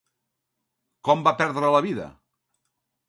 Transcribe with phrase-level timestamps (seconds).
[1.09, 2.09] Com va perdre la vida?